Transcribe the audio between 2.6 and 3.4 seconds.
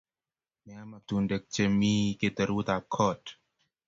ab kot